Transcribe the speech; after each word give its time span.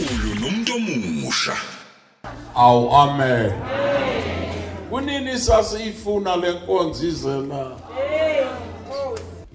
uNkulunkulu 0.00 0.40
nomuntu 0.40 0.72
omusha 0.74 1.56
Awu 2.54 2.90
amen. 2.90 3.52
Kunini 4.90 5.38
sasifuna 5.38 6.36
lenkonzo 6.36 7.06
izela. 7.06 7.76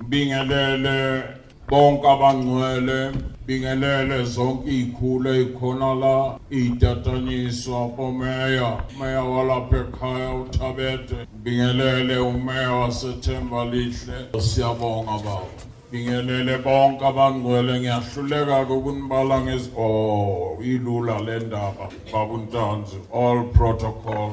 Bingelele 0.09 1.23
bonke 1.69 2.07
abangcwele, 2.07 3.11
bingelele 3.45 4.23
zonke 4.23 4.69
izikhulu 4.69 5.29
ezikhona 5.29 5.93
la, 5.95 6.39
itatanyiswa 6.49 7.87
bomeya, 7.97 8.77
meya 8.99 9.23
walapha 9.23 9.77
ekhaya 9.77 10.33
uThabete, 10.33 11.27
bingelele 11.43 12.17
umeya 12.17 12.71
waseThemba 12.71 13.65
lihle. 13.65 14.39
Siyabonga 14.39 15.17
baba. 15.25 15.74
Bingelele 15.95 16.57
bonke 16.57 17.05
abangcwele 17.07 17.79
ngiyahluleka 17.79 18.67
ukunibala 18.67 19.39
ngezi 19.41 19.69
oh 19.77 20.57
ilula 20.59 21.19
le 21.23 21.39
ndaba. 21.39 21.87
Baba 22.11 22.33
uNtanzi 22.33 22.97
all 23.13 23.43
protocol 23.55 24.31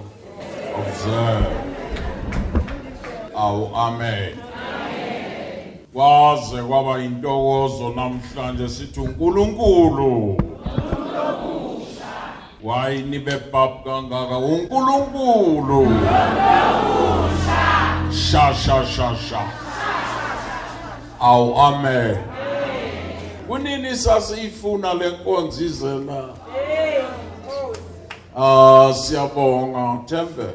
observe. 0.78 1.54
Awu 3.36 3.70
amen. 3.76 4.34
Kwaze 5.94 6.62
kwaba 6.62 6.98
intokozo 6.98 7.94
namhlanje 7.94 8.68
sithi 8.68 9.00
uNkulunkulu. 9.00 10.36
Wayini 12.62 13.18
bebab 13.18 13.84
kangaka? 13.84 14.38
uNkulunkulu. 14.38 15.80
Sha 18.10 18.54
sha 18.54 18.86
sha 18.86 19.16
sha. 19.16 19.71
Awu 21.22 21.60
amen. 21.60 22.16
Kunini 23.48 23.96
sasifuna 23.96 24.94
lenkonzo 24.94 25.64
izela 25.64 26.28
ah 28.36 28.94
siyabonga 28.94 29.98
thembe. 30.06 30.48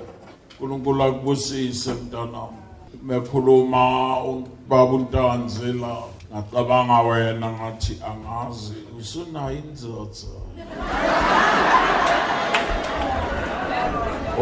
uNkulunkulu 0.60 1.04
akubusise 1.04 1.94
mntanami. 1.94 2.58
Mekhuluma 3.04 4.24
ubaba 4.24 4.84
uNtanzi 4.84 5.74
la. 5.74 5.98
Ngacabanga 6.34 7.00
wena 7.02 7.52
ngathi 7.52 7.98
angazi 8.10 8.74
usunayo 9.00 9.58
inzotho 9.58 10.28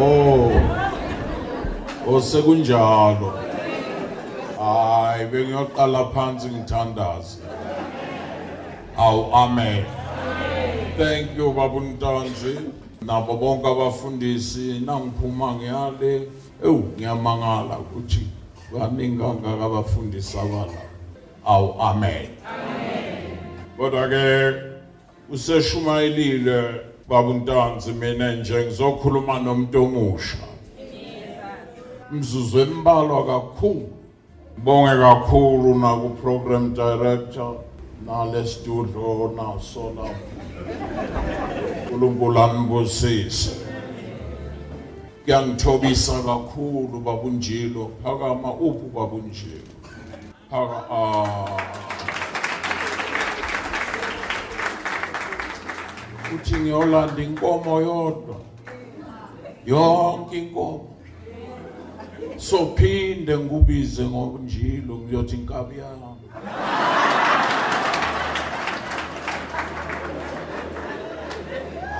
oh 0.00 0.52
osekunjalo 2.14 3.32
hayi 4.66 5.26
bengiyoqala 5.32 6.04
phansi 6.14 6.48
ngithandaze. 6.48 7.38
Awu 8.96 9.34
amen. 9.34 9.84
Thank 10.96 11.36
you 11.36 11.52
baba 11.52 11.74
uNtanzi 11.74 12.56
nabo 13.02 13.36
bonke 13.36 13.68
abafundisi 13.68 14.80
nangiphuma 14.86 15.54
ngiyale. 15.54 16.28
Ewu 16.64 16.82
ngiyamangala 16.96 17.78
ukuthi 17.78 18.26
baningi 18.72 19.18
kangaka 19.18 19.64
abafundisi 19.64 20.38
abala 20.38 20.82
awu 21.44 21.80
amen. 21.80 22.26
Kodwa 23.76 24.08
ke 24.08 24.54
useshumayelile 25.30 26.80
baba 27.08 27.28
uNtanzi 27.28 27.92
mina 27.92 28.32
nje 28.32 28.64
ngizokhuluma 28.64 29.38
nomuntu 29.38 29.84
omusha. 29.84 30.38
Mzuzu 32.10 32.58
embalwa 32.60 33.26
kakhulu. 33.26 33.88
Bonge 34.58 34.96
kakhulu 34.96 35.78
naku 35.78 36.08
program 36.22 36.74
director 36.74 37.54
nale 38.06 38.46
studio 38.46 39.32
naso 39.36 39.92
la 39.96 40.10
uNkulunkulu 41.92 42.38
ambusise 42.40 43.50
kuyangithobisa 45.24 46.12
kakhulu 46.22 47.00
babunjilo 47.00 47.90
phakama 48.02 48.52
uphu 48.52 48.90
babunjilo 48.94 49.72
phaka 50.50 50.90
ah. 50.90 51.96
Uthi 56.34 56.54
ngiyolanda 56.54 57.22
inkomo 57.22 57.80
yodwa. 57.80 58.36
Yonke 59.66 60.38
inkomo. 60.38 60.95
Sophinde 62.36 63.38
ngubize 63.38 64.04
ngobunjilo 64.04 64.94
ngiyothi 64.96 65.36
inkabi 65.36 65.78
yami. 65.78 66.06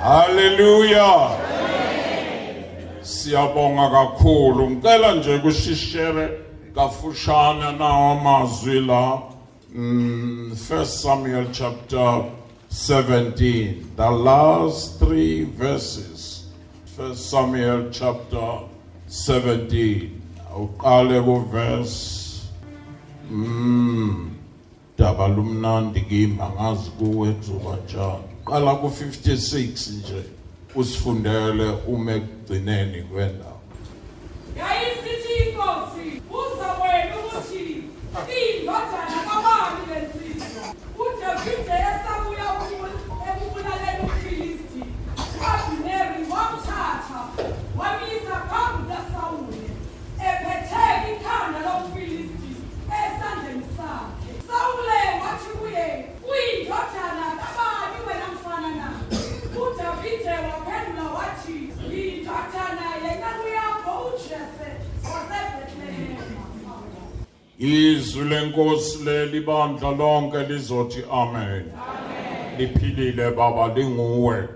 Hallelujah. 0.01 1.37
Siyabonga 3.01 3.89
kakhulu. 3.89 4.69
Ngicela 4.69 5.15
nje 5.15 5.37
kushishere 5.39 6.29
kafushana 6.75 7.71
nawo 7.71 8.11
amazwi 8.11 8.79
la 8.81 9.21
mm, 9.75 10.51
1 10.69 10.85
Samuel 10.85 11.47
chapter 11.51 12.23
17 12.69 13.73
the 13.95 14.09
last 14.09 14.99
3 14.99 15.43
verses. 15.43 16.45
1 16.97 17.15
Samuel 17.15 17.89
chapter 17.91 18.59
17 19.07 20.16
uqale 20.63 21.21
ku 21.21 21.35
verse 21.51 22.41
mm 23.31 24.29
daba 24.97 25.27
lumnandi 25.27 26.01
kimi 26.01 26.41
angazi 26.41 26.89
kuwe 26.97 27.31
kuzoba 27.31 27.77
njani. 27.85 28.29
Qala 28.45 28.75
ku 28.75 28.87
56 28.87 29.91
nje 29.97 30.23
usifundele 30.75 31.67
uma 31.87 32.11
ekugcineni 32.11 33.01
kwendaba. 33.03 33.61
Yayisithi 34.57 35.33
inkosi 35.43 36.21
uza 36.39 36.69
wena 36.81 37.15
ukuthi 37.19 37.83
indodana 38.37 39.19
kabani 39.27 39.81
lensizwa 39.89 40.65
udavide 41.03 41.75
esabuya 41.89 42.47
ekubulaleni 43.29 44.01
umfilisti 44.03 44.81
u-abhineri 45.39 46.21
wamthatha 46.31 47.21
wamisa 47.79 48.35
phambi 48.49 48.83
kasawule 48.91 49.69
ephethe 50.29 50.85
ikhanda 51.11 51.59
lomfilisti 51.67 52.51
esandleni 52.99 53.65
sakhe 53.77 54.31
sawule 54.47 54.99
wathi 55.21 55.49
kuye 55.59 55.87
uyindodana 56.29 57.25
kabani 57.41 57.97
wena 58.07 58.27
mfana 58.35 58.69
na 58.79 58.89
udavide 59.63 60.33
waphendula 60.49 61.05
wathi 61.17 61.57
yindodana 61.89 62.85
yenceku 63.03 63.47
yakho 63.57 63.93
ujese 64.09 64.69
wasebhetlehema 65.11 66.37
izwi 67.67 68.29
lenkosi 68.29 69.03
leli 69.03 69.41
bandla 69.41 69.91
lonke 69.91 70.37
lizothi 70.37 71.03
amen. 71.11 71.71
Liphilile 72.57 73.31
baba 73.31 73.73
linguwe. 73.75 74.47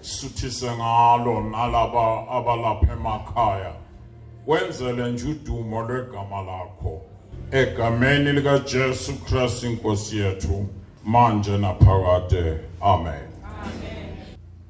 Suthise 0.00 0.66
ngalo 0.66 1.40
nalaba 1.40 2.28
abalapha 2.30 2.92
emakhaya. 2.92 3.72
Wenzele 4.46 5.12
nje 5.12 5.28
udumo 5.28 5.82
lwegama 5.82 6.42
lakho. 6.42 7.02
Egameni 7.52 8.32
lika 8.32 8.58
Jesu 8.58 9.12
Christ 9.24 9.62
inkosi 9.62 10.18
yethu 10.18 10.66
manje 11.04 11.58
naphakade. 11.58 12.58
Amen. 12.80 13.28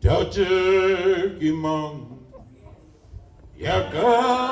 Tate 0.01 0.47
kimang 1.41 2.07
yaka 3.59 4.48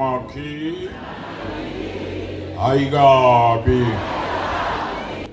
uthi 0.00 0.88
makhi 0.88 0.88
ayikabi 2.66 3.86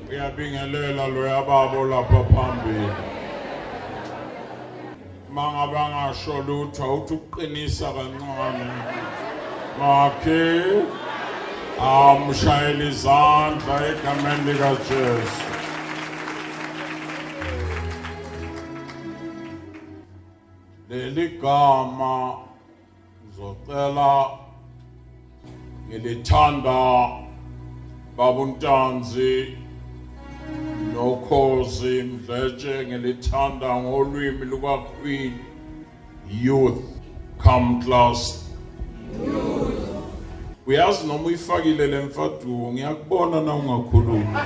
uyabingelela 0.09 1.07
lo 1.07 1.27
yababo 1.27 1.85
lapha 1.85 2.23
phambili 2.23 2.91
mangabe 5.33 5.79
ngasho 5.89 6.41
lutho 6.47 6.83
awuthi 6.83 7.13
uqinisa 7.13 7.87
kancane. 7.95 8.67
Makhe 9.79 10.43
amshayela 11.79 12.83
izandla 12.89 13.75
egameni 13.89 14.43
likajesu 14.47 15.43
leli 20.89 21.27
gama 21.41 22.35
ngizocela 23.23 24.46
ngilithanda 25.89 27.09
babuntanzi 28.17 29.57
nokhozi 30.93 32.03
mdletshe 32.03 32.85
ngilithanda 32.87 33.75
ngolwimi 33.75 34.45
lukaQueen 34.45 35.33
youth 36.43 36.81
come 37.43 37.83
class. 37.85 38.49
Uyazi 40.67 41.07
noma 41.07 41.23
uyifakile 41.27 41.87
lemfaduko 41.87 42.73
ngiyakubona 42.73 43.41
na 43.41 43.53
ungakhulumi. 43.55 44.37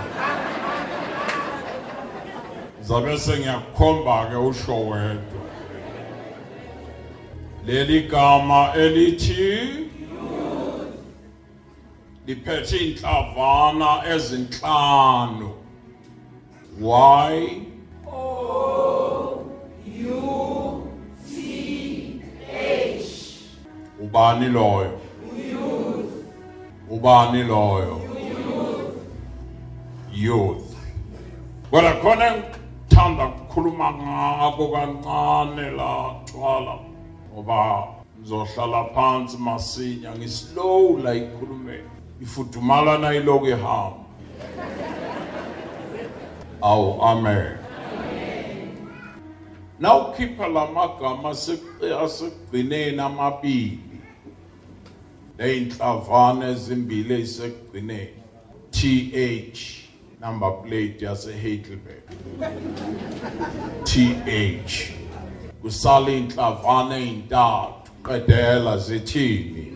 Zabe 2.81 3.17
sengiyakukhomba 3.17 4.25
ke 4.25 4.35
usho 4.35 4.79
wedwa. 4.89 5.41
Leli 7.65 8.01
gama 8.01 8.73
elithi 8.73 9.90
liphethe 12.31 12.77
inhlavana 12.77 14.03
ezinhlanu. 14.13 15.49
Why 16.79 17.61
ubani 24.03 24.49
loyo? 24.49 24.99
Ubani 26.89 27.43
loyo? 27.43 28.01
Youth 30.13 30.75
kodwa 31.71 31.93
khona 31.93 32.37
ngithanda 32.37 33.25
ukukhuluma 33.25 33.91
ngako 33.93 34.67
kancane 34.67 35.71
la 35.71 36.15
thwala 36.25 36.75
ngoba 37.33 37.87
ngizohlala 38.19 38.83
phansi 38.93 39.37
masinya 39.37 40.11
ngislow 40.15 40.97
la 41.03 41.13
ikhulumeni 41.15 42.00
ifudumala 42.21 42.97
nayiloku 42.97 43.47
ihamba 43.47 44.05
awu 46.61 47.01
amen. 47.03 47.57
Nawukhipha 49.79 50.47
lamagama 50.47 51.29
asekugcineni 51.29 52.99
amabili. 52.99 53.79
Leyinhlavana 55.37 56.49
ezimbili 56.49 57.13
ezisekugcineni. 57.13 58.21
TH 58.71 59.81
number 60.21 60.51
plate 60.63 61.05
yase 61.05 61.33
Heidelberg 61.33 62.03
TH 63.83 64.93
kusala 65.61 66.09
inhlavana 66.09 66.97
ezintathu 66.97 67.91
qedela 68.03 68.77
zithini 68.77 69.73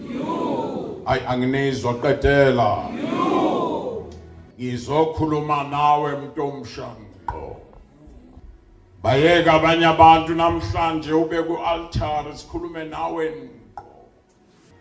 ay 1.05 1.19
anginizwa 1.27 1.93
qedela. 1.93 2.89
Ngizokhuluma 4.59 5.63
nawe 5.63 6.11
mntomshanqo 6.15 7.55
bayeka 9.03 9.53
abanye 9.53 9.85
abantu 9.85 10.35
namhlanje 10.35 11.13
ube 11.13 11.43
ku-altar 11.43 12.25
sikhulume 12.33 12.83
nawe 12.89 13.25
ngqo 13.29 13.83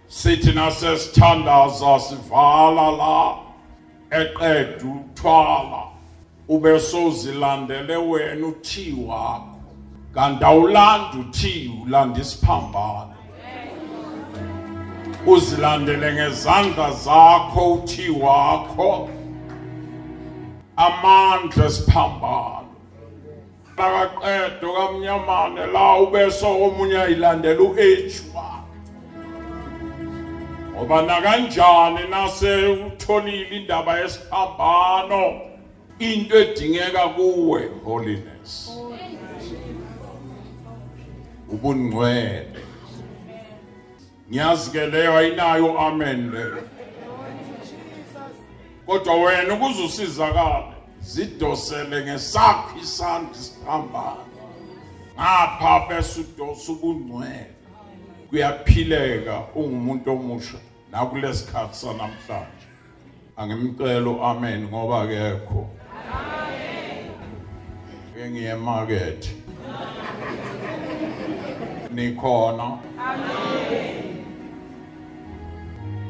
sithi 0.09 0.53
nasesithandaza 0.53 2.00
sivala 2.00 2.91
la 3.00 3.37
eqeda 4.11 4.85
uthwala. 4.85 5.82
Ube 6.49 6.81
sozilandele 6.81 7.97
wena 7.97 8.47
uthi 8.47 8.93
wakho 9.09 9.59
kanti 10.15 10.44
awulandi 10.44 11.19
uthi 11.19 11.73
ulanda 11.82 12.20
isiphambano. 12.20 13.14
Uzilandele 15.26 16.12
ngezandla 16.12 16.91
zakho 16.91 17.73
uthi 17.73 18.11
wakho. 18.11 19.09
Amandla 20.76 21.67
esiphambano. 21.67 22.69
Akaqedo 23.76 24.73
kamnyamane 24.73 25.67
la 25.73 25.99
ubeso 25.99 26.47
omunye 26.47 26.99
ayilandela 26.99 27.61
u-h 27.61 28.23
ngoba 30.75 31.03
nakanjani 31.03 32.09
nase 32.11 32.67
utholile 32.67 33.56
indaba 33.56 33.99
yesiphambano? 34.01 35.41
Into 35.99 36.37
edingeka 36.39 37.08
kuwe 37.08 37.70
holiness. 37.84 38.70
Ubungcwele. 41.49 42.64
Ngiyazi 44.29 44.71
ke 44.71 44.87
leyo 44.87 45.17
ayinayo 45.17 45.79
amen 45.79 46.31
leyo. 46.31 46.63
Kodwa 48.87 49.15
wena 49.15 49.55
ukuze 49.55 49.83
usizakale 49.83 50.75
zidosele 51.01 52.05
ngesakho 52.05 52.79
isandla 52.83 53.31
isiphambano 53.33 54.25
ngapha 55.15 55.87
bese 55.89 56.21
udosa 56.21 56.73
ubungcwele. 56.73 57.47
Kuyaphileka 58.29 59.43
ungumuntu 59.55 60.11
omusha 60.13 60.59
nakulesikhathi 60.91 61.77
sanamhlanje. 61.77 62.67
Angimcela 63.37 64.23
amen 64.23 64.69
ngoba 64.69 65.03
akekho. 65.03 65.69
Amen. 68.15 68.31
Ngiyemakethe 68.31 69.31
nikhona. 71.95 72.94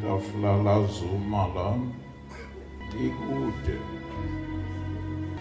Tafula 0.05 0.57
lazuma 0.63 1.47
la 1.55 1.75
ikude 3.07 3.79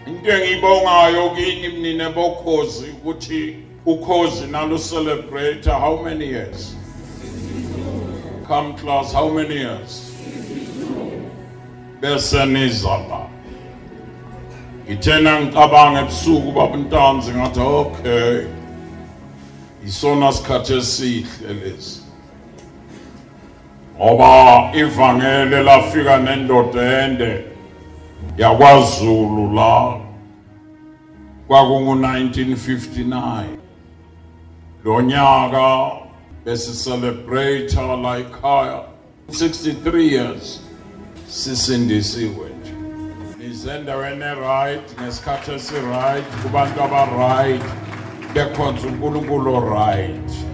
into 0.06 0.30
engiyibongayo 0.30 1.30
kini 1.30 1.68
mnine 1.68 2.08
bokhozi 2.08 2.84
ukuthi 2.90 3.56
ukhozi 3.86 4.46
nalo 4.46 4.78
celebrate 4.78 5.70
how 5.70 6.02
many 6.04 6.26
years? 6.26 6.76
Come 8.48 8.74
class 8.74 9.12
how 9.12 9.28
many 9.28 9.54
years? 9.54 10.12
Bese 12.00 12.46
nizala 12.46 13.28
ngithena 14.88 15.40
ngicabanga 15.40 16.00
ebusuku 16.00 16.52
babuntanzi 16.52 17.30
ngathi 17.30 17.60
okay 17.60 18.46
isona 19.86 20.32
sikhathi 20.32 20.74
esihle 20.74 21.54
lesi. 21.54 22.03
Ngoba 23.96 24.70
ivangele 24.74 25.62
lafika 25.62 26.18
nendoda 26.18 27.04
ende 27.04 27.44
yakwaZulu 28.38 29.54
la 29.54 30.00
kwakungu-1959 31.48 33.44
lo 34.84 35.02
nyaka 35.02 35.90
besicelebrate 36.44 37.76
la 38.02 38.18
ekhaya 38.18 38.82
63 39.30 40.12
years 40.12 40.60
sisindisiwe 41.28 42.48
nje. 42.60 42.72
Nizendaweni 43.38 44.24
right 44.24 45.00
ngesikhathi 45.02 45.50
esi-right 45.52 46.24
kubantu 46.42 46.82
aba-right 46.82 47.62
bekhonza 48.34 48.88
unkulunkulu 48.88 49.60
right 49.60 50.53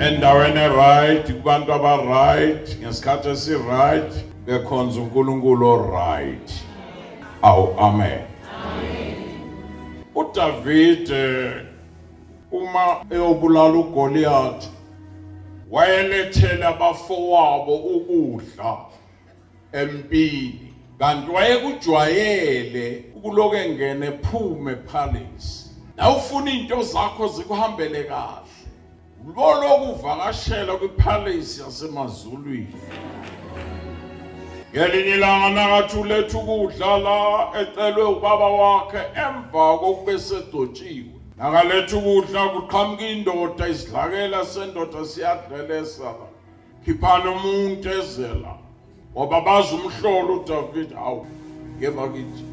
endaweni 0.00 0.68
right 0.76 1.32
kubantu 1.32 1.72
aba-right 1.72 2.78
ngesikhathi 2.80 3.28
esi-right 3.28 4.14
bekhonza 4.46 5.00
unkulunkulu 5.00 5.90
right 5.92 6.52
awu 7.42 7.74
amen. 7.78 8.20
Udavide 10.14 11.54
uma 12.52 13.04
eyobulala 13.10 13.78
ugoliath 13.78 14.66
wayelethela 15.70 16.68
abafowabo 16.68 17.76
ukudla 17.76 18.76
empini 19.72 20.74
kanti 20.98 21.30
wayekujwayele 21.30 23.04
ukuloke 23.16 23.56
engene 23.56 24.06
ephume 24.06 24.72
epalace 24.72 25.70
nawufuna 25.96 26.50
into 26.50 26.82
zakho 26.82 27.28
zikuhambele 27.28 28.04
kahle. 28.04 28.53
Loloku 29.36 29.92
uvakashela 29.92 30.76
kwipalace 30.76 31.62
yasemazulwini. 31.62 32.74
Ngelinye 34.72 35.14
ilanga 35.14 35.50
nakathi 35.50 35.98
uletha 35.98 36.38
ukudla 36.38 36.98
la 36.98 37.48
ecelwe 37.60 38.04
ubaba 38.04 38.48
wakhe 38.48 38.98
emva 38.98 39.78
kokube 39.78 40.18
sedotshiwe 40.18 41.14
nakaletha 41.38 41.96
ukudla 41.96 42.48
kuqhamuka 42.48 43.06
indoda 43.08 43.68
isidlakela 43.68 44.44
sendoda 44.44 45.04
siyadlelesa 45.04 46.04
la. 46.04 46.26
Khiphana 46.84 47.30
umuntu 47.30 47.88
ezela 47.88 48.58
ngoba 49.12 49.40
bazi 49.40 49.74
umhlolo 49.74 50.34
uDavid 50.40 50.94
hawu 50.94 51.26
ngeba 51.78 52.08
kithi. 52.08 52.44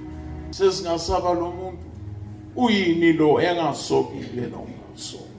Sesingasaba 0.50 1.34
lo 1.34 1.52
muntu 1.52 1.86
uyini 2.56 3.14
lo 3.14 3.42
engasokile 3.42 4.48
nomso 4.48 5.31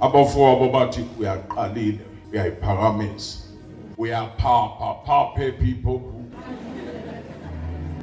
abafowabo 0.00 0.68
bathi 0.68 1.04
uyaqalile 1.20 2.00
uyayiphakamisa 2.32 3.38
uyaphapha 3.98 4.94
phaphe 5.06 5.52
people. 5.52 6.00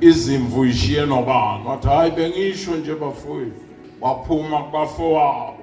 Izimvu 0.01 0.65
ishiye 0.65 1.05
nobani. 1.05 1.67
Wathi 1.67 1.87
hayi 1.87 2.11
bengisho 2.11 2.75
nje 2.75 2.95
bafowethu 2.95 3.61
waphuma 4.01 4.63
kubafowabo 4.63 5.57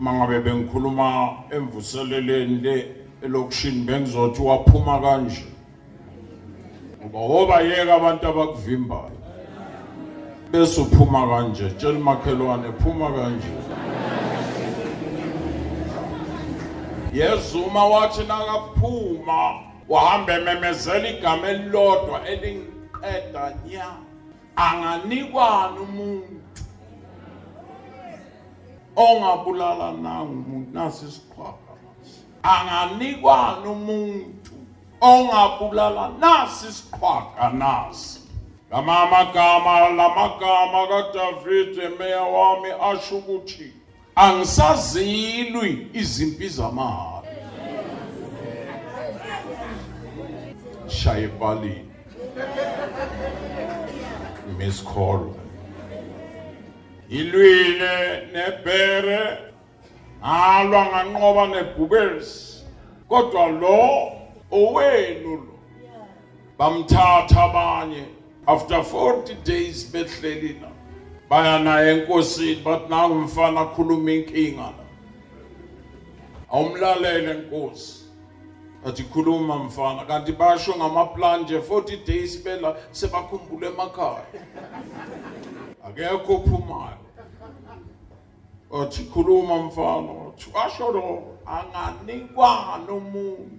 mangabe 0.00 0.40
bengikhuluma 0.40 1.28
emvuseleleni 1.50 2.60
le 2.60 2.86
elokishini 3.22 3.84
bengizothi 3.84 4.42
waphuma 4.42 5.00
kanje. 5.00 5.44
Ngoba 7.00 7.18
hoba 7.18 7.60
yeka 7.60 7.94
abantu 7.94 8.28
abakuvimbayo. 8.28 9.10
Bese 10.52 10.80
uphuma 10.80 11.28
kanje 11.28 11.70
tshela 11.70 11.98
makhelwane 11.98 12.72
phuma 12.82 13.10
kanje. 13.12 13.48
Yezuma 17.16 17.84
wathi 17.84 18.24
nakaphuma 18.24 19.60
wahamba 19.88 20.32
ememezela 20.34 21.08
igama 21.08 21.48
elilodwa 21.48 22.28
elinqeda 22.28 23.44
nya 23.66 23.88
anganikwani 24.56 25.78
umuntu 25.78 26.40
ongabulala 28.96 29.92
nangu 29.92 30.32
umuntu 30.32 30.70
nasi 30.78 31.04
isiqhwaga 31.04 31.72
anganikwani 32.42 33.66
umuntu 33.76 34.54
ongabulala 35.00 36.04
nasi 36.20 36.66
isiqhwaga 36.66 37.48
nasi. 37.50 38.20
Ngamamagama 38.68 39.80
lamagama 39.80 40.86
kaDavid 40.90 41.78
emeya 41.78 42.22
wami 42.22 42.70
asho 42.90 43.16
ukuthi 43.16 43.75
angisazilwi 44.16 45.88
izimpi 45.92 46.48
zamali. 46.48 47.28
Shaye 50.88 51.28
bali 51.28 51.84
miss 54.58 54.84
call. 54.84 55.34
Ilwile 57.08 58.26
nebhere. 58.32 59.38
Ngalwa 60.20 60.86
nganqoba 60.86 61.46
nebhubesi. 61.46 62.64
Kodwa 63.08 63.46
lo 63.46 64.12
owenu 64.50 65.36
lo 65.36 65.58
bamthatha 66.58 67.42
abanye. 67.42 68.04
After 68.48 68.82
40 68.82 69.34
days 69.44 69.84
behleli 69.92 70.60
la 70.60 70.75
baya 71.28 71.58
naye 71.58 71.92
enkosini 71.92 72.62
bathi 72.62 72.88
nangu 72.88 73.14
umfana 73.14 73.60
akhuluma 73.60 74.12
inkinga 74.12 74.62
la. 74.62 74.84
Awumlalele 76.52 77.30
enkosi 77.30 78.04
athi 78.86 79.02
khuluma 79.02 79.56
mfana 79.56 80.04
kanti 80.04 80.32
basho 80.32 80.74
ngamaplan 80.76 81.42
nje 81.42 81.58
40 81.58 82.06
days 82.06 82.42
phela 82.42 82.76
sebakhumbule 82.92 83.66
emakhaya. 83.66 84.26
Akekho 85.86 86.34
ophumayo. 86.34 86.98
Athi 88.82 89.04
khuluma 89.04 89.56
mfana 89.56 90.12
athi 90.28 90.50
washo 90.54 90.92
lo 90.92 91.22
anganikwani 91.46 92.88
umuntu 92.88 93.50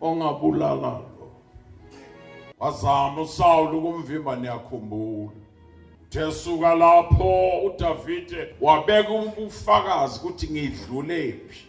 ongabulala 0.00 0.90
lo. 0.90 1.30
Wazama 2.58 3.22
uSawuli 3.22 3.76
ukumvimba 3.76 4.36
niyakhumbula. 4.36 5.39
Jesuka 6.10 6.74
lapho 6.74 7.60
uDavide 7.64 8.54
wabeka 8.60 9.10
ubufakazi 9.12 10.18
ukuthi 10.18 10.48
ngidlulephi 10.50 11.64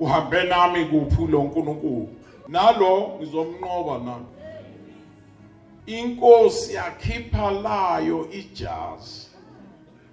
uhambe 0.00 0.42
nami 0.42 0.84
kuphi 0.84 1.26
lo 1.26 1.42
nkulunkulu 1.44 2.08
nalo 2.48 3.18
ngizomnqoba 3.18 3.98
nami. 3.98 4.26
Inkosi 5.86 6.74
yakhipha 6.74 7.50
layo 7.50 8.28
ijazi 8.32 9.28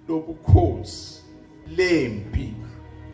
lobukhosi 0.08 1.22
lempi 1.76 2.54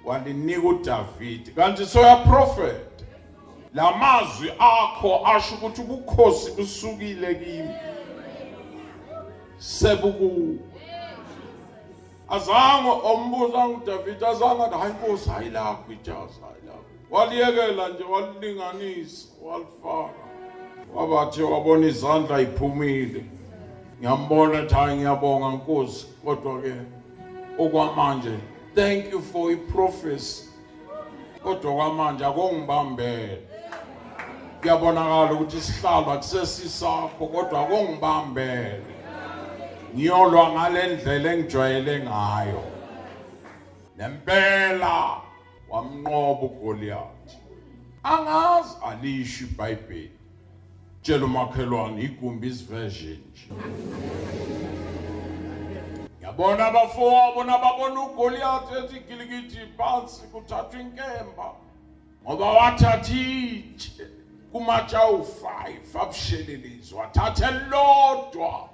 walinika 0.04 0.68
uDavid 0.68 1.54
kanti 1.54 1.87
soya 1.87 2.16
prophet 2.16 3.04
lamazwi 3.75 4.52
akho 4.59 5.26
asho 5.26 5.54
ukuthi 5.54 5.80
ubukhosi 5.80 6.50
busukile 6.50 7.35
kimi. 7.35 7.75
Sebuku. 9.59 10.59
Azange 12.29 12.91
ombuza 13.05 13.69
nguDavid 13.69 14.25
azange 14.25 14.62
athi 14.62 14.75
hayi 14.79 14.93
inkosi 14.93 15.31
ayilapho 15.31 15.93
ijazi 15.93 16.41
ayilapho 16.49 16.85
waliyekela 17.11 17.88
nje 17.88 18.05
walilinganisa 18.05 19.29
walifaka. 19.43 20.23
Wabathi 20.95 21.43
wabona 21.43 21.87
izandla 21.87 22.41
iphumile. 22.41 23.25
Ngiyambona 23.99 24.59
ethi 24.59 24.75
hayi 24.75 24.97
ngiyabonga 24.97 25.49
nkosi. 25.49 26.07
Kodwa 26.25 26.62
ke 26.62 26.75
okwamanje 27.59 28.38
thank 28.75 29.12
you 29.12 29.21
for 29.21 29.53
i-prophecy 29.53 30.45
kodwa 31.43 31.75
kwamanje 31.75 32.25
akongibambele. 32.25 33.43
Kuyabonakala 34.61 35.33
ukuthi 35.33 35.57
isihlalo 35.57 36.12
akusesisakho 36.12 37.27
kodwa 37.27 37.61
akongibambele. 37.61 38.98
Ngiyolwa 39.95 40.52
ngale 40.52 40.95
ndlela 40.95 41.33
engijwayele 41.33 41.95
ngayo. 42.04 42.62
Nempela 43.97 45.21
wamnqoba 45.68 46.42
uGoliath. 46.42 47.30
Angazi 48.02 48.76
alisho 48.88 49.45
iBhayibheli. 49.45 50.11
Tshela 51.02 51.25
umakhelwane 51.25 52.02
igumbi 52.02 52.49
version 52.49 53.18
nje. 53.33 53.49
Yabona 56.23 56.66
abafowabo 56.66 57.45
nababona 57.45 58.00
uGoliath 58.00 58.73
ethi 58.78 59.00
gilikithi 59.00 59.59
phansi 59.76 60.23
kuthathwa 60.33 60.80
inkemba 60.80 61.54
ngoba 62.25 62.47
wathatha 62.47 63.14
itshe 63.14 64.07
kumatsha 64.52 64.99
u5 64.99 66.00
abushelelizwa 66.02 67.00
wathatha 67.00 67.49
elodwa 67.49 68.68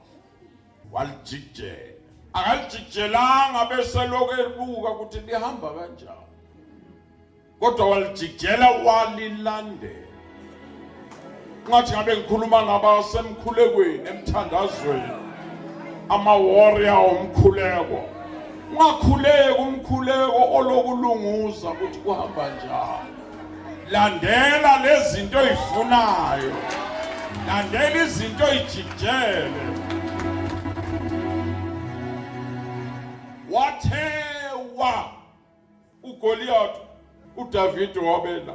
walijikijela 0.94 1.94
akalijikijelanga 2.32 3.64
bese 3.70 4.06
lokho 4.06 4.32
elibuka 4.32 4.90
ukuthi 4.90 5.20
lihamba 5.20 5.68
kanjani. 5.70 6.26
Kodwa 7.60 7.90
walijikijela 7.90 8.70
walilandela. 8.70 9.94
Ngathi 11.68 11.92
ngabe 11.92 12.16
ngikhuluma 12.16 12.62
nabasemkhulekweni 12.62 14.08
emthandazweni 14.08 15.12
ama-warrior 16.08 16.98
omkhuleko. 17.10 18.04
Ungakhuleki 18.70 19.58
umkhuleko 19.58 20.56
olokulunguza 20.56 21.70
ukuthi 21.70 21.98
kuhamba 21.98 22.48
njani. 22.50 23.14
Landela 23.90 24.78
lezinto 24.78 25.38
oyifunayo. 25.38 26.52
Landela 27.46 28.04
izinto 28.04 28.44
oyijikijele 28.44 29.73
wathewa 33.54 35.10
uGoliath 36.02 36.76
uDavid 37.36 37.96
wabela. 37.96 38.54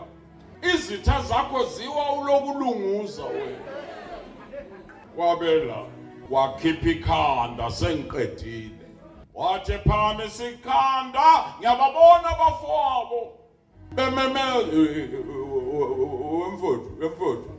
Izitha 0.73 1.21
zakho 1.21 1.63
ziwa 1.65 2.13
ulokulunguza 2.13 3.23
wena. 3.23 3.59
Wabela 5.17 5.85
wakhipha 6.29 6.89
ikhanda 6.89 7.71
sengiqedile. 7.71 8.75
Wathi 9.33 9.71
phamisa 9.73 10.45
ikhanda 10.47 11.45
ngiyababona 11.59 12.29
abafowabo 12.29 13.33
bememe 13.95 14.39
wemfuthu 16.39 16.91
wemfuthu 16.99 17.51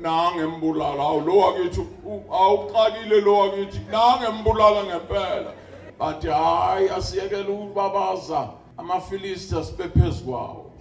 nange 0.00 0.44
mbulala 0.46 1.02
awu 1.02 1.20
lo 1.20 1.36
wakithi 1.38 1.80
u- 1.80 2.34
awuxakile 2.34 3.20
lo 3.20 3.38
wakithi. 3.38 3.80
Nange 3.90 4.28
mbulala 4.40 4.84
ngempela. 4.84 5.52
Bathi 5.98 6.28
hayi 6.28 6.88
asiyekele 6.88 7.48
ukubabaza 7.48 8.50
amafilisti 8.76 9.64
sibe 9.64 9.88
phezu 9.88 10.24
kwawo. 10.24 10.72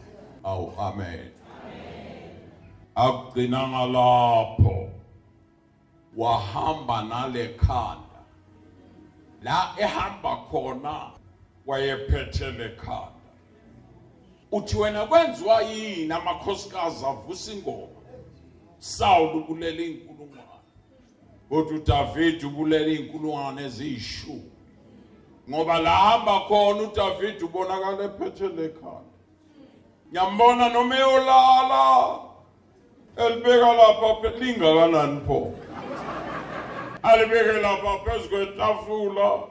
Awu 0.44 0.74
amen. 0.80 1.30
Akugcinanga 2.96 3.86
lapho 3.86 4.90
wahamba 6.18 7.04
nale 7.04 7.48
khanda 7.48 8.20
la 9.44 9.76
ehamba 9.78 10.38
khona 10.52 11.12
wayephethe 11.66 12.52
lekhanda. 12.52 13.12
Uthi 14.52 14.78
wena 14.78 15.06
kwenziwa 15.06 15.62
yini 15.62 16.14
amakhosikazi 16.14 17.06
avusa 17.06 17.52
ingoma? 17.54 17.88
Saul 18.80 19.36
ubulela 19.38 19.82
inkulungwane 19.82 20.42
kodwa 21.50 21.76
uDavid 21.76 22.44
ubulela 22.44 22.88
inkulungwane 22.88 23.66
eziyishumi. 23.66 24.55
Ngoba 25.50 25.80
la 25.80 25.90
hamba 25.90 26.40
khona 26.48 26.82
uDavid 26.82 27.42
ubonakala 27.44 28.04
ephethe 28.04 28.48
lekhanda. 28.48 29.16
Ngiyambona 30.10 30.70
noma 30.70 30.96
eyolala 30.96 32.20
elibeka 33.18 33.74
lapha 33.74 34.30
lingakanani 34.40 35.22
pho? 35.28 35.54
Alibeke 37.04 37.62
lapha 37.62 38.00
phezu 38.06 38.30
kwetafula 38.30 39.44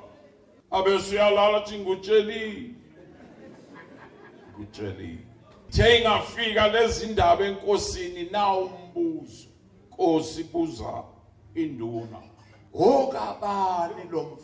abesuyalala 0.70 1.56
athi 1.58 1.78
ngutsheli 1.78 2.74
ngutsheli. 4.58 5.18
The 5.70 5.98
ingafika 5.98 6.68
lezi 6.68 7.06
ndaba 7.06 7.44
enkosini 7.44 8.30
na 8.30 8.56
umbuzo. 8.56 9.48
Nkosi 9.90 10.44
buza 10.44 11.04
induna. 11.54 12.18
Okabani 12.74 14.10
lo 14.10 14.38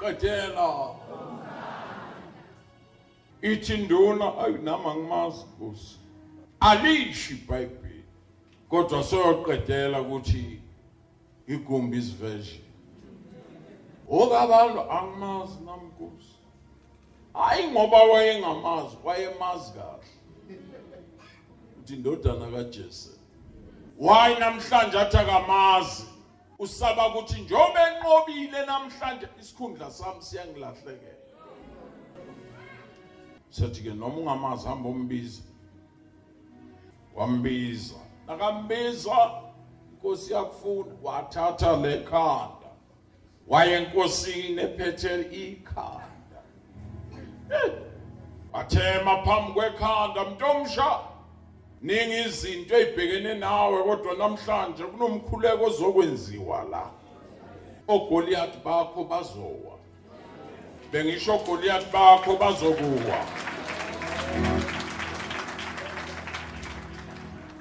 qedela 0.00 0.94
ithi 3.42 3.74
induna 3.74 4.38
ayinama 4.38 4.94
ngimazi 4.94 5.44
nkosi 5.44 5.98
alishi 6.60 7.32
ibhayibheli 7.34 8.04
kodwa 8.68 9.04
soyoqedela 9.04 10.00
ukuthi 10.00 10.62
igumbi 11.46 11.96
isiversion 11.98 12.64
okabantu 14.08 14.80
angimazi 14.96 15.58
namnkosi 15.66 16.34
hayi 17.34 17.68
ngoba 17.70 18.02
wayengamazi 18.02 18.96
wayemazi 19.04 19.72
kahle. 19.72 20.10
Uthi 21.80 21.94
indodana 21.94 22.46
kaJese 22.46 23.10
wayi 23.98 24.38
namhlanje 24.38 24.98
athi 24.98 25.16
akamazi? 25.16 26.09
Usaba 26.60 27.08
ukuthi 27.08 27.40
njobe 27.42 27.80
enqobile 27.88 28.66
namhlanje 28.66 29.28
isikhundla 29.40 29.90
sami 29.90 30.22
siyangilahlekela 30.22 31.20
sethi 33.50 33.82
ke 33.82 33.94
noma 33.94 34.16
ungamazi 34.16 34.68
hamba 34.68 34.88
umbiza 34.88 35.42
wambiza. 37.14 37.94
Nakambiza 38.26 39.30
inkosi 39.92 40.32
yakufuna 40.32 40.94
wathatha 41.02 41.76
lekhanda 41.76 42.70
waye 43.48 43.72
enkosini 43.76 44.62
ephethe 44.62 45.20
ikhanda. 45.20 46.40
Wathema 48.52 49.22
phambi 49.24 49.52
kwekhanda 49.52 50.24
mntomsha. 50.24 51.00
Ningi 51.82 52.20
izinto 52.26 52.76
ezibhekene 52.76 53.34
nawe 53.34 53.82
kodwa 53.82 54.14
namhlanje 54.14 54.84
kunomkhuleko 54.84 55.64
ozokwenziwa 55.64 56.64
la. 56.70 56.90
Ogoliath 57.88 58.64
bakho 58.64 59.04
bazowa. 59.04 59.78
Bengisho 60.92 61.34
ogoliath 61.34 61.92
bakho 61.92 62.36
bazokuwa. 62.36 63.20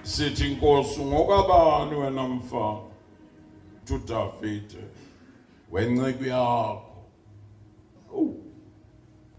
Sithi 0.03 0.47
inkosi 0.47 0.99
ngokabani 0.99 1.95
wena 1.95 2.23
mfana 2.27 2.89
uDavid 3.91 4.75
wenceke 5.71 6.29
yakho. 6.29 6.85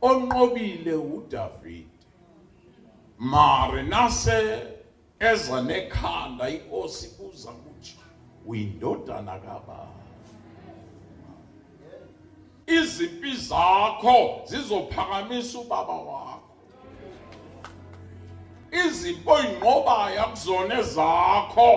Onqobile 0.02 0.94
uDavid. 0.94 1.89
Mare 3.20 3.82
nase 3.82 4.62
eza 5.20 5.62
nekhanda 5.62 6.48
inkosi 6.48 7.06
buza 7.18 7.50
ukuthi 7.50 7.96
uyindodana 8.46 9.38
kabani 9.38 10.00
izimpi 12.66 13.36
zakho 13.36 14.40
zizophakamisa 14.46 15.58
ubaba 15.58 15.92
wakho? 15.92 16.40
Izimpo 18.86 19.34
inqobayo 19.38 20.22
akuzona 20.24 20.74
ezakho 20.80 21.72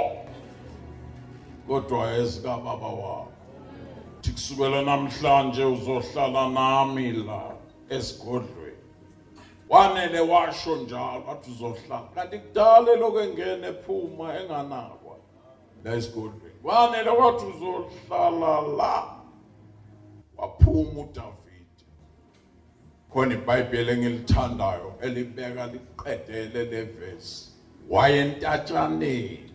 kodwa 1.68 2.14
ezika 2.18 2.58
baba 2.58 2.88
wakhothi 2.88 4.32
kusukela 4.32 4.82
namhlanje 4.82 5.64
uzohlala 5.66 6.50
nami 6.50 7.12
la 7.12 7.42
esigodlweni. 7.90 8.63
Wanele 9.74 10.20
washo 10.20 10.76
njalo 10.76 11.24
athi 11.32 11.52
uzohlala 11.52 12.08
kanti 12.16 12.38
kudala 12.40 12.96
lokengena 12.96 13.68
ephuma 13.68 14.40
enganakwa. 14.40 15.16
La 15.84 15.94
esigodlweni 15.96 16.60
wanele 16.64 17.10
wathi 17.10 17.46
uzohlala 17.46 18.62
la. 18.78 19.16
Waphuma 20.38 21.02
uDavid. 21.02 21.74
Khona 23.14 23.34
iBhayibheli 23.34 23.92
engilithandayo 23.92 24.94
elibeka 25.02 25.68
liqedele 25.68 26.64
levesi 26.64 27.52
wayentatshaneni 27.90 29.52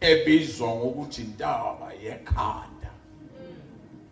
ebizwa 0.00 0.68
ngokuthi 0.74 1.22
intaba 1.22 1.92
yekhanda. 2.04 2.90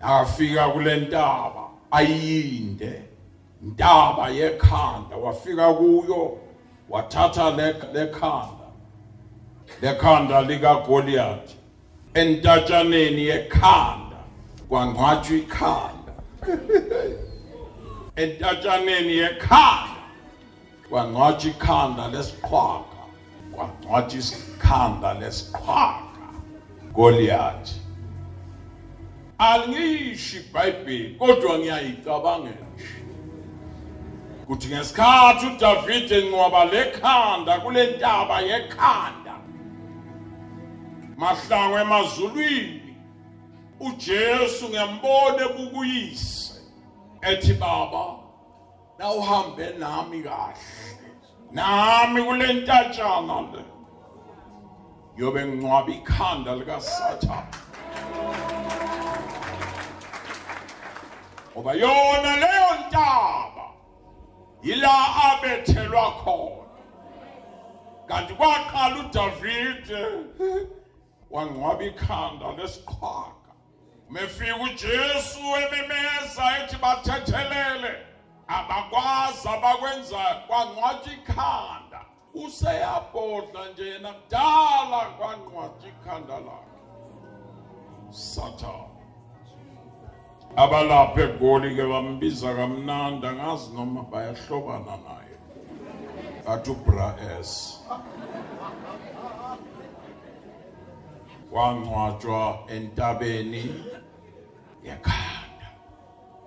Afika 0.00 0.68
kule 0.68 0.96
ntaba 0.96 1.70
ayinde. 1.90 3.09
Intaba 3.64 4.28
yekhanda 4.28 5.16
wafika 5.16 5.74
kuyo 5.74 6.38
wathatha 6.88 7.50
le- 7.50 7.74
lekhanda 7.92 8.66
lekhanda 9.82 10.42
lika 10.42 10.74
Goliath 10.74 11.60
entatshaneni 12.14 13.22
yekhanda 13.22 14.16
kwangcwatshwa 14.68 15.36
ikhanda. 15.36 16.12
Entatshaneni 18.16 19.12
yekhanda 19.12 20.02
kwangcwatshwa 20.90 21.50
ikhanda 21.50 22.08
lesiqhwaga 22.08 23.00
kwangcwatshwa 23.54 24.18
isikhanda 24.20 25.14
lesiqhwaga 25.14 26.26
Goliath. 26.94 27.70
Alingishi 29.38 30.36
iBhayibheli 30.36 31.14
kodwa 31.18 31.58
ngiyayicabangela 31.58 32.66
kuthi 34.50 34.68
ngesikhathi 34.68 35.46
uDavid 35.46 36.12
enqwaba 36.12 36.64
lekhanda 36.64 37.60
kule 37.62 37.82
ntaba 37.90 38.40
yekhanda 38.40 39.34
mahlangwe 41.16 41.80
emazulwini 41.80 42.96
uJesu 43.86 44.64
ngiyambona 44.68 45.40
ebukuyise 45.48 46.54
ethi 47.30 47.52
baba 47.62 48.06
na 48.98 49.12
uhambe 49.18 49.66
nami 49.78 50.22
kahle 50.22 50.98
nami 51.52 52.22
kule 52.22 52.52
ntatshana 52.52 53.36
le 53.52 53.62
yobe 55.16 55.40
ngcwaba 55.46 55.90
ikhanda 55.92 56.54
lika 56.58 56.80
Sathane 56.80 57.54
ngoba 61.52 61.72
yona 61.72 62.32
leyo 62.42 62.70
ntaba 62.80 63.59
yila 64.62 64.92
abethelwa 65.24 66.12
khona. 66.22 66.56
Kanti 68.08 68.34
kwaqala 68.34 68.96
uDavid 69.00 69.86
wangcwaba 71.30 71.84
ikhanda 71.84 72.46
lesiqhwaga. 72.58 73.52
Mefika 74.10 74.56
uJesu 74.56 75.40
ememeza 75.62 76.44
ethi 76.58 76.76
bathethelele 76.76 77.92
abakwazi 78.48 79.48
abakwenzayo 79.48 80.40
kwangcwatshwa 80.46 81.12
ikhanda. 81.12 82.00
Useyabhodla 82.34 83.68
nje 83.72 83.84
yena 83.90 84.12
kudala 84.12 85.00
kwangcwatshwa 85.18 85.88
ikhanda 85.88 86.34
lakhe. 86.34 86.78
Sathane. 88.10 88.89
Abalapha 90.56 91.20
egoli 91.20 91.76
ke 91.76 91.84
bambiza 91.86 92.54
kamnandi 92.54 93.26
angazi 93.26 93.74
noma 93.74 94.02
bayahlobana 94.02 94.96
naye. 95.04 95.36
Athi 96.46 96.70
ubra 96.70 97.14
s. 97.40 97.80
Wangcwatshwa 101.52 102.58
entabeni 102.68 103.74
yekhanda. 104.84 105.68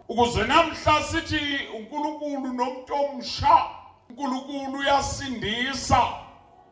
Ukuze 0.10 0.44
namhla 0.44 1.04
sithi 1.04 1.68
uNkulunkulu 1.78 2.54
nomuntu 2.54 2.94
omsha 2.94 3.66
uNkulunkulu 4.10 4.80
uyasindisa 4.80 6.02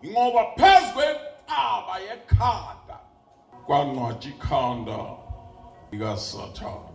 ngoba 0.06 0.46
phezwe 0.58 1.06
aba 1.48 2.00
yekhanda 2.00 3.00
kwangcwatshwa 3.66 4.32
ikhanda 4.32 4.98
likaSathane. 5.92 6.91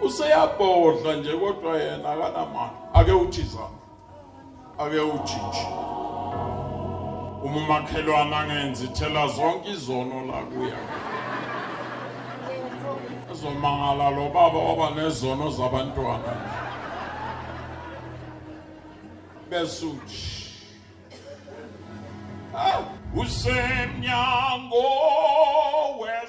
Useyabodla 0.00 1.16
nje 1.16 1.32
kodwa 1.32 1.78
yena 1.78 2.08
akanamandla 2.12 2.94
ake 2.94 3.12
uthi 3.12 3.40
izandla 3.40 3.68
ake 4.78 4.98
ujinji 5.00 5.66
uma 7.44 7.56
umakhelwane 7.56 8.36
angenzi 8.36 8.88
thela 8.88 9.28
zonke 9.28 9.70
izono 9.70 10.26
la 10.26 10.42
kuya. 10.42 10.78
Azomangala 13.30 14.10
lo 14.10 14.28
baba 14.28 14.58
waba 14.58 14.90
nezono 14.90 15.50
zabantwana. 15.50 16.34
Bese 19.50 19.86
uthi 19.86 20.44
Ah, 22.56 22.84
usemnyango 23.16 24.86
wezulu 26.00 26.23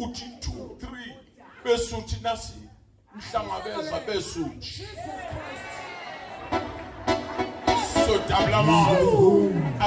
uthi 0.00 0.24
2 0.24 0.50
3 0.76 1.14
bese 1.64 1.96
uthi 1.96 2.16
nasi 2.22 2.52
mhlangabeza 3.14 4.00
bese 4.06 4.40
uthi 4.40 4.88
so 8.06 8.18
dabla 8.28 8.62
ma 8.62 8.78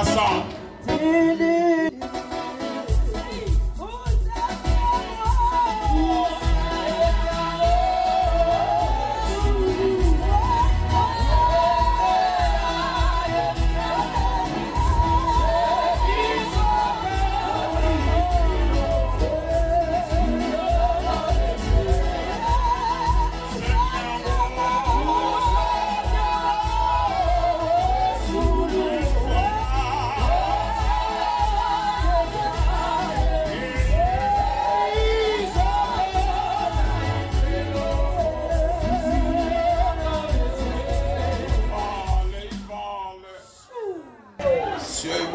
asa. 0.00 0.26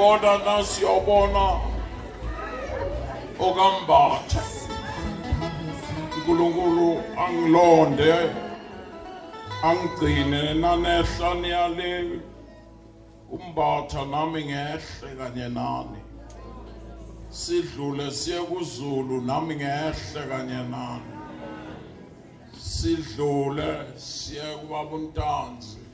Siyayibona 0.09 0.45
na 0.45 0.63
siyabona 0.63 1.59
okambatha 3.39 4.41
uNkulunkulu 6.17 7.03
angilonde 7.17 8.13
angigcine 9.63 10.53
nanehla 10.53 11.33
niyale 11.41 12.21
umbatha 13.31 14.05
nami 14.05 14.45
ngehle 14.45 15.09
kanye 15.17 15.47
nani. 15.49 15.99
Sidlule 17.29 18.11
siye 18.11 18.39
kuzulu 18.39 19.21
nami 19.21 19.55
ngehle 19.55 20.21
kanye 20.29 20.63
nani. 20.73 21.13
Sidlule 22.57 23.85
siye 23.95 24.55
kubaba 24.61 24.95
untanzi 24.95 25.88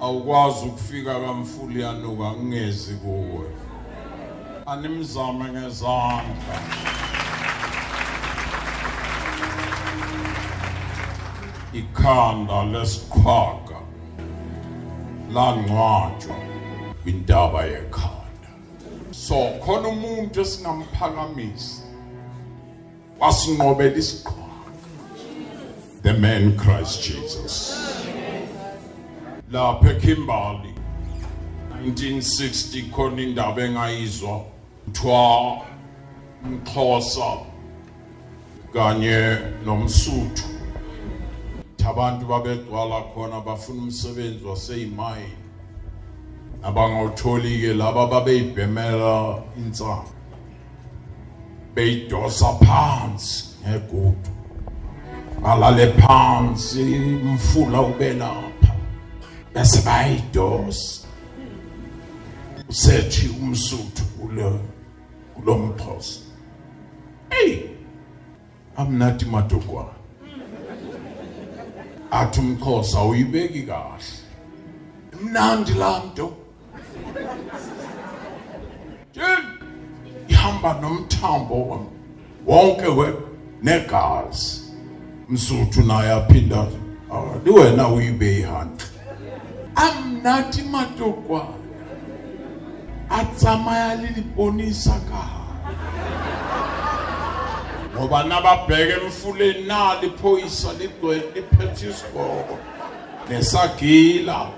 awukwazi 0.00 0.66
ukufika 0.66 1.20
kamfuli 1.20 1.80
yanuka 1.80 2.32
ngingezi 2.32 2.94
kuwe. 2.94 3.46
Animzame 4.66 5.44
ngezandla. 5.44 6.56
Ikhanda 11.72 12.64
lesiqhwaga 12.64 13.80
langcwatshwa 15.32 16.36
kwintaba 17.02 17.64
yekhanda. 17.64 18.50
So 19.10 19.34
khona 19.64 19.88
umuntu 19.88 20.40
esingamphakamisa 20.40 21.82
wasinqobela 23.20 23.96
isiqhwaga. 23.96 24.72
The 26.02 26.12
man 26.12 26.56
Christ 26.56 27.02
Jesus. 27.02 27.85
Lapha 29.52 29.90
eKimberley 29.90 30.74
1960 31.84 32.90
khona 32.90 33.22
indaba 33.22 33.62
engayizwa 33.62 34.44
kuthiwa 34.84 35.62
umxhosa 36.44 37.38
kanye 38.72 39.38
nomsuthu. 39.64 40.44
Abantu 41.88 42.26
babegcwala 42.26 43.02
khona 43.14 43.40
bafuna 43.40 43.82
umsebenzi 43.82 44.44
waseyimayini 44.44 45.46
abangawutholi 46.62 47.60
ke 47.60 47.74
laba 47.74 48.06
babeyibhemela 48.06 49.42
insana 49.56 50.10
beyidosa 51.74 52.58
phansi 52.64 53.44
ngegudu 53.62 54.30
balale 55.42 55.86
phansi 55.92 56.82
umfula 57.22 57.80
ubelapha 57.80 58.55
bese 59.56 59.80
bayidosa 59.86 61.06
usethi 62.68 63.28
umsuthu 63.42 64.04
kulo 64.04 64.60
kulomxhosa 65.34 66.20
hey 67.30 67.58
amnati 68.76 69.24
madokwana 69.24 69.94
athi 72.10 72.40
umxhosa 72.40 73.02
uyibeki 73.02 73.62
kahle. 73.62 74.04
Mnandi 75.22 75.72
lanto 75.72 76.32
Jeni 79.14 79.46
ihamba 80.28 80.80
nomthambo 80.80 81.86
wonke 82.46 82.88
we 82.88 83.14
negazi. 83.62 84.62
Msuthu 85.28 85.82
naye 85.82 86.12
aphinda 86.12 86.60
athi, 86.62 86.76
"Ah, 87.12 87.38
di 87.44 87.50
wena 89.76 90.36
uyibe 90.36 90.56
ihantle 90.56 90.56
amnati 90.56 90.62
matokwana 90.62 91.66
a 93.10 93.24
tsamaya 93.24 93.94
le 93.94 94.08
diponisa 94.08 95.00
ka. 95.08 95.46
Ngoba 97.94 98.24
na 98.28 98.40
ba 98.40 98.66
bheke 98.66 99.04
emfuleni 99.04 99.66
na 99.66 100.00
liphoyisa 100.00 100.72
ligcwele 100.72 101.22
liphethe 101.34 101.90
isigoko 101.90 102.58
nesagila. 103.28 104.50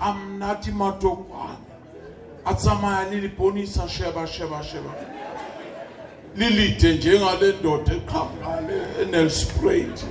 Amnathi 0.00 0.72
matokwana 0.72 1.56
a 2.44 2.54
tsamaya 2.54 3.10
le 3.10 3.20
liponisa 3.20 3.88
sheba 3.88 4.26
sheba 4.26 4.62
sheba. 4.62 4.94
Lilide 6.36 6.96
njengale 6.96 7.54
ndoda 7.60 7.92
eqhamngale 7.92 9.02
enelsprayt 9.02 10.04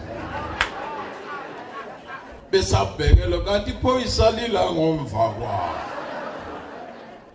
besabhekela 2.55 3.37
kanti 3.37 3.71
iphoyisa 3.71 4.31
lila 4.31 4.71
ngomva 4.71 5.29
kwabo. 5.29 5.79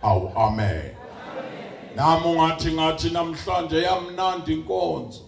Awu 0.03 0.33
amen. 0.37 0.91
Nami 1.97 2.27
ungathi 2.27 2.73
ngathi 2.73 3.11
namhlanje 3.11 3.83
yamnandi 3.83 4.53
inkonzo 4.53 5.21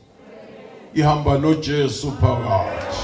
ihamba 0.94 1.38
noJesu 1.38 2.12
phakathi. 2.12 2.96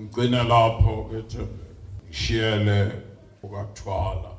Ngcina 0.00 0.42
lapho 0.42 1.10
ke 1.10 1.22
Thembe 1.22 1.64
ngishiyele 2.08 2.92
ukathwala. 3.42 4.30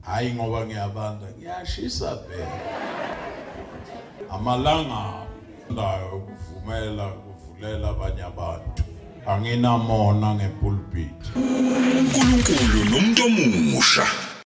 Hayi 0.00 0.34
ngoba 0.34 0.66
ngiyabanda 0.66 1.26
ngiyashisa 1.36 2.16
phela 2.16 2.60
amalanga 4.30 5.26
ndayo 5.70 6.16
ukuvumela 6.16 7.12
kuvulela 7.54 7.88
abanye 7.88 8.22
abantu. 8.22 8.82
Anginamona 9.26 10.34
ngepulpit 10.34 11.20
uNkulunkulu 11.36 12.80
nomuntu 12.90 13.22
omusha. 13.26 14.06